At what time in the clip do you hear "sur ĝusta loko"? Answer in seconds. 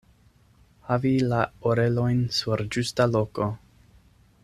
2.39-3.51